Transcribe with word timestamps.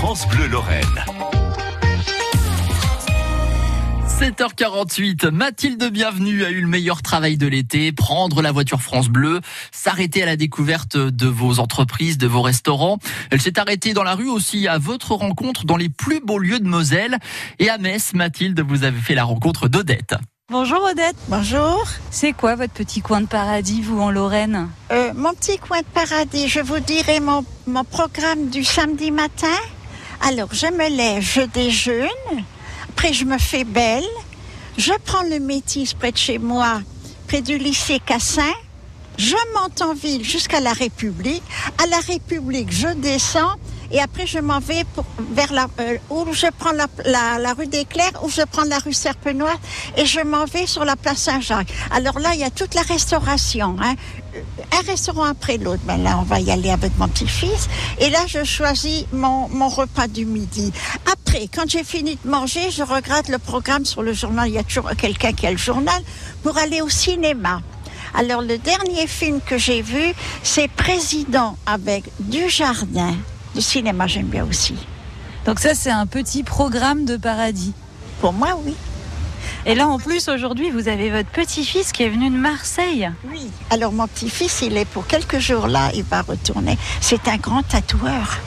France 0.00 0.26
Bleu 0.28 0.46
Lorraine. 0.46 1.04
7h48, 4.08 5.28
Mathilde 5.28 5.90
Bienvenue 5.92 6.42
a 6.42 6.48
eu 6.48 6.62
le 6.62 6.66
meilleur 6.66 7.02
travail 7.02 7.36
de 7.36 7.46
l'été, 7.46 7.92
prendre 7.92 8.40
la 8.40 8.50
voiture 8.50 8.80
France 8.80 9.10
Bleu, 9.10 9.42
s'arrêter 9.72 10.22
à 10.22 10.26
la 10.26 10.36
découverte 10.36 10.96
de 10.96 11.26
vos 11.26 11.60
entreprises, 11.60 12.16
de 12.16 12.26
vos 12.26 12.40
restaurants. 12.40 12.96
Elle 13.30 13.42
s'est 13.42 13.60
arrêtée 13.60 13.92
dans 13.92 14.02
la 14.02 14.14
rue 14.14 14.30
aussi 14.30 14.68
à 14.68 14.78
votre 14.78 15.12
rencontre 15.12 15.66
dans 15.66 15.76
les 15.76 15.90
plus 15.90 16.20
beaux 16.20 16.38
lieux 16.38 16.60
de 16.60 16.68
Moselle. 16.68 17.18
Et 17.58 17.68
à 17.68 17.76
Metz, 17.76 18.14
Mathilde, 18.14 18.58
vous 18.66 18.84
avez 18.84 18.98
fait 18.98 19.14
la 19.14 19.24
rencontre 19.24 19.68
d'Odette. 19.68 20.14
Bonjour 20.48 20.82
Odette. 20.82 21.16
Bonjour. 21.28 21.84
C'est 22.10 22.32
quoi 22.32 22.56
votre 22.56 22.72
petit 22.72 23.02
coin 23.02 23.20
de 23.20 23.26
paradis, 23.26 23.82
vous, 23.82 24.00
en 24.00 24.10
Lorraine? 24.10 24.70
Euh, 24.92 25.12
mon 25.14 25.34
petit 25.34 25.58
coin 25.58 25.80
de 25.80 25.86
paradis, 25.92 26.48
je 26.48 26.60
vous 26.60 26.80
dirai 26.80 27.20
mon, 27.20 27.44
mon 27.66 27.84
programme 27.84 28.48
du 28.48 28.64
samedi 28.64 29.10
matin. 29.10 29.46
Alors, 30.22 30.52
je 30.52 30.66
me 30.66 30.88
lève, 30.88 31.22
je 31.22 31.40
déjeune, 31.40 32.08
après 32.90 33.12
je 33.12 33.24
me 33.24 33.38
fais 33.38 33.64
belle, 33.64 34.04
je 34.76 34.92
prends 35.04 35.22
le 35.22 35.40
métis 35.40 35.94
près 35.94 36.12
de 36.12 36.18
chez 36.18 36.38
moi, 36.38 36.82
près 37.26 37.40
du 37.40 37.56
lycée 37.56 38.00
Cassin, 38.04 38.52
je 39.16 39.36
monte 39.58 39.80
en 39.80 39.94
ville 39.94 40.22
jusqu'à 40.22 40.60
la 40.60 40.74
République. 40.74 41.42
À 41.82 41.86
la 41.86 42.00
République, 42.00 42.70
je 42.70 42.88
descends 42.88 43.54
et 43.90 44.00
après 44.00 44.26
je 44.26 44.38
m'en 44.38 44.60
vais 44.60 44.84
vers 45.32 45.52
la, 45.52 45.66
euh, 45.80 45.98
où 46.10 46.26
je 46.32 46.46
prends 46.58 46.72
la, 46.72 46.86
la, 47.38 47.52
rue 47.52 47.66
des 47.66 47.84
Clercs, 47.84 48.22
où 48.22 48.28
je 48.28 48.42
prends 48.42 48.64
la 48.64 48.78
rue 48.78 48.92
Serpenoise 48.92 49.58
et 49.96 50.06
je 50.06 50.20
m'en 50.20 50.44
vais 50.44 50.66
sur 50.66 50.84
la 50.84 50.96
place 50.96 51.18
Saint-Jacques. 51.18 51.72
Alors 51.90 52.18
là, 52.18 52.30
il 52.34 52.40
y 52.40 52.44
a 52.44 52.50
toute 52.50 52.74
la 52.74 52.82
restauration, 52.82 53.76
hein. 53.80 53.94
un 54.72 54.86
restaurant 54.86 55.24
après 55.24 55.58
l'autre. 55.58 55.82
Ben 55.84 56.02
là, 56.02 56.18
on 56.18 56.22
va 56.22 56.40
y 56.40 56.50
aller 56.50 56.70
avec 56.70 56.96
mon 56.98 57.08
petit-fils. 57.08 57.68
Et 57.98 58.10
là, 58.10 58.20
je 58.26 58.44
choisis 58.44 59.06
mon, 59.12 59.48
mon 59.48 59.68
repas 59.68 60.08
du 60.08 60.24
midi. 60.24 60.72
Après, 61.10 61.48
quand 61.52 61.68
j'ai 61.68 61.84
fini 61.84 62.18
de 62.22 62.28
manger, 62.28 62.70
je 62.70 62.82
regarde 62.82 63.28
le 63.28 63.38
programme 63.38 63.84
sur 63.84 64.02
le 64.02 64.12
journal. 64.12 64.48
Il 64.48 64.54
y 64.54 64.58
a 64.58 64.64
toujours 64.64 64.90
quelqu'un 64.96 65.32
qui 65.32 65.46
a 65.46 65.50
le 65.50 65.58
journal 65.58 66.02
pour 66.42 66.56
aller 66.58 66.80
au 66.80 66.88
cinéma. 66.88 67.60
Alors, 68.14 68.42
le 68.42 68.58
dernier 68.58 69.06
film 69.06 69.40
que 69.40 69.56
j'ai 69.56 69.82
vu, 69.82 70.14
c'est 70.42 70.68
Président 70.68 71.56
avec 71.66 72.04
Dujardin. 72.18 73.14
Du 73.54 73.60
cinéma, 73.62 74.06
j'aime 74.06 74.26
bien 74.26 74.44
aussi. 74.44 74.74
Donc 75.46 75.58
ça, 75.58 75.74
c'est 75.74 75.90
un 75.90 76.06
petit 76.06 76.42
programme 76.42 77.04
de 77.04 77.16
paradis. 77.16 77.72
Pour 78.20 78.32
moi, 78.32 78.58
oui. 78.64 78.74
Et 79.66 79.74
là, 79.74 79.88
en 79.88 79.98
plus, 79.98 80.28
aujourd'hui, 80.28 80.70
vous 80.70 80.88
avez 80.88 81.10
votre 81.10 81.28
petit-fils 81.30 81.92
qui 81.92 82.02
est 82.02 82.08
venu 82.08 82.30
de 82.30 82.36
Marseille. 82.36 83.10
Oui. 83.30 83.48
Alors, 83.70 83.92
mon 83.92 84.06
petit-fils, 84.06 84.62
il 84.62 84.76
est 84.76 84.84
pour 84.84 85.06
quelques 85.06 85.38
jours 85.38 85.66
là, 85.66 85.90
il 85.94 86.04
va 86.04 86.22
retourner. 86.22 86.78
C'est 87.00 87.26
un 87.28 87.36
grand 87.36 87.62
tatoueur. 87.62 88.38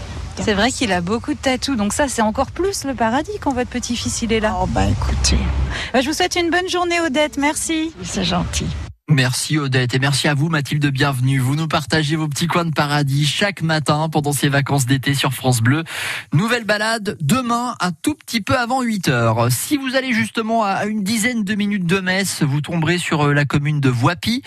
C'est 0.43 0.53
vrai 0.55 0.71
qu'il 0.71 0.91
a 0.91 1.01
beaucoup 1.01 1.33
de 1.33 1.39
tatous, 1.39 1.77
donc 1.77 1.93
ça, 1.93 2.07
c'est 2.07 2.23
encore 2.23 2.49
plus 2.49 2.85
le 2.85 2.95
paradis 2.95 3.37
quand 3.39 3.53
votre 3.53 3.69
petit-fils, 3.69 4.23
il 4.23 4.33
est 4.33 4.39
là. 4.39 4.57
Oh, 4.61 4.65
ben 4.67 4.89
écoutez, 4.89 5.37
Bah, 5.93 6.01
Je 6.01 6.07
vous 6.07 6.13
souhaite 6.15 6.35
une 6.35 6.49
bonne 6.49 6.67
journée, 6.67 6.99
Odette. 7.01 7.37
Merci. 7.37 7.93
c'est 8.03 8.23
gentil. 8.23 8.65
Merci 9.09 9.57
Odette 9.57 9.93
et 9.95 9.99
merci 9.99 10.29
à 10.29 10.33
vous 10.33 10.47
Mathilde 10.47 10.85
Bienvenue. 10.85 11.37
Vous 11.37 11.57
nous 11.57 11.67
partagez 11.67 12.15
vos 12.15 12.29
petits 12.29 12.47
coins 12.47 12.63
de 12.63 12.71
paradis 12.71 13.25
chaque 13.25 13.61
matin 13.61 14.07
pendant 14.09 14.31
ces 14.31 14.47
vacances 14.47 14.85
d'été 14.85 15.13
sur 15.13 15.33
France 15.33 15.59
Bleu. 15.59 15.83
Nouvelle 16.31 16.63
balade 16.63 17.17
demain 17.19 17.75
un 17.81 17.91
tout 17.91 18.15
petit 18.15 18.39
peu 18.39 18.57
avant 18.57 18.81
8 18.81 19.09
heures. 19.09 19.51
Si 19.51 19.75
vous 19.75 19.97
allez 19.97 20.13
justement 20.13 20.63
à 20.63 20.85
une 20.85 21.03
dizaine 21.03 21.43
de 21.43 21.53
minutes 21.53 21.85
de 21.85 21.99
Metz, 21.99 22.43
vous 22.43 22.61
tomberez 22.61 22.97
sur 22.97 23.25
euh, 23.27 23.33
la 23.33 23.43
commune 23.43 23.81
de 23.81 23.89
Voipy. 23.89 24.41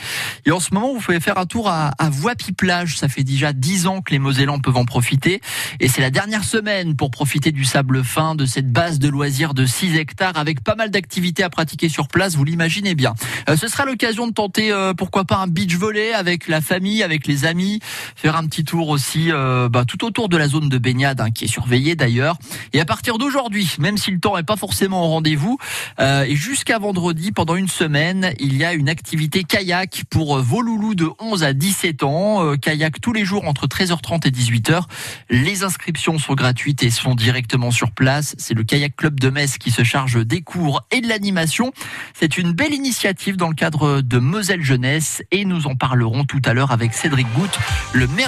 Et 0.47 0.53
en 0.53 0.59
ce 0.59 0.73
moment, 0.73 0.95
vous 0.95 1.01
pouvez 1.01 1.21
faire 1.21 1.37
un 1.37 1.45
tour 1.45 1.69
à, 1.69 1.89
à 1.99 2.09
Voipy 2.09 2.53
plage. 2.53 2.97
Ça 2.97 3.09
fait 3.09 3.25
déjà 3.25 3.53
10 3.53 3.87
ans 3.87 4.01
que 4.01 4.13
les 4.13 4.19
Mosellans 4.19 4.59
peuvent 4.59 4.79
en 4.79 4.87
profiter. 4.87 5.43
Et 5.81 5.89
c'est 5.89 6.01
la 6.01 6.11
dernière 6.11 6.45
semaine 6.45 6.97
pour 6.97 7.11
profiter 7.11 7.53
du 7.53 7.67
sable 7.67 8.03
fin, 8.03 8.35
de 8.35 8.47
cette 8.47 8.73
base 8.73 9.01
de 9.01 9.11
loisirs 9.11 9.53
de 9.53 9.67
6 9.67 9.97
hectares 9.97 10.39
avec 10.39 10.65
pas 10.65 10.77
mal 10.77 10.91
d'activités 10.91 11.43
à 11.43 11.51
pratiquer 11.51 11.91
sur 11.91 12.09
place. 12.09 12.37
Vous 12.37 12.45
l'imaginez 12.45 12.95
bien. 12.95 13.13
Euh, 13.51 13.57
ce 13.59 13.69
sera 13.69 13.85
l'occasion 13.85 14.27
de 14.27 14.33
tenter 14.33 14.46
euh, 14.59 14.95
pourquoi 14.95 15.25
pas 15.25 15.37
un 15.37 15.47
beach 15.47 15.75
volley 15.77 16.13
avec 16.13 16.49
la 16.49 16.61
famille, 16.61 17.03
avec 17.03 17.27
les 17.27 17.45
amis, 17.45 17.81
faire 18.15 18.37
un 18.37 18.47
petit 18.47 18.65
tour 18.65 18.89
aussi 18.89 19.31
euh, 19.31 19.69
bah, 19.69 19.85
tout 19.85 20.05
autour 20.05 20.29
de 20.29 20.37
la 20.37 20.49
zone 20.49 20.69
de 20.69 20.79
baignade 20.79 21.21
hein, 21.21 21.31
qui 21.31 21.45
est 21.45 21.49
surveillée 21.49 21.97
d'ailleurs. 21.97 22.37
Et 22.73 22.81
à 22.81 22.85
partir 22.85 23.19
d'aujourd'hui, 23.19 23.69
même 23.79 23.99
si 23.99 24.11
le 24.11 24.19
temps 24.19 24.37
est 24.37 24.43
pas 24.43 24.57
forcément 24.57 25.05
au 25.05 25.09
rendez-vous, 25.09 25.59
euh, 26.01 26.25
et 26.25 26.37
jusqu'à 26.37 26.79
vendredi 26.79 27.33
pendant 27.33 27.57
une 27.57 27.69
semaine, 27.69 28.33
il 28.39 28.57
y 28.57 28.65
a 28.65 28.73
une 28.73 28.89
activité 28.89 29.45
kayak 29.45 30.05
pour 30.11 30.39
vos 30.39 30.63
loulous 30.63 30.95
de 30.95 31.11
11 31.19 31.45
à 31.45 31.53
17 31.53 32.03
ans, 32.03 32.57
kayak 32.57 33.01
tous 33.01 33.13
les 33.13 33.25
jours 33.25 33.47
entre 33.47 33.67
13h30 33.67 34.27
et 34.27 34.31
18h. 34.31 34.83
Les 35.31 35.65
inscriptions 35.65 36.19
sont 36.19 36.35
gratuites 36.35 36.83
et 36.83 36.91
sont 36.91 37.15
directement 37.15 37.71
sur 37.71 37.91
place. 37.91 38.35
C'est 38.39 38.55
le 38.55 38.65
kayak 38.65 38.97
club 38.97 39.21
de 39.21 39.31
Metz 39.31 39.59
qui 39.59 39.71
se 39.71 39.83
charge 39.83 40.25
des 40.25 40.43
cours 40.43 40.83
et 40.91 41.01
de 41.01 41.09
l'animation. 41.09 41.73
C'est 42.15 42.39
une 42.39 42.53
belle 42.53 42.75
initiative 42.75 43.37
dans 43.37 43.49
le 43.49 43.55
cadre 43.55 44.01
de 44.01 44.19
Jeunesse 44.43 45.23
et 45.31 45.45
nous 45.45 45.67
en 45.67 45.75
parlerons 45.75 46.25
tout 46.25 46.43
à 46.45 46.53
l'heure 46.53 46.71
avec 46.71 46.93
Cédric 46.93 47.27
Goutte, 47.35 47.59
le 47.95 48.07
maire 48.09 48.25